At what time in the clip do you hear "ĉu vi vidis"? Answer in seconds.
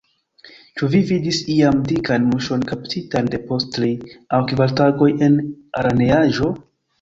0.79-1.41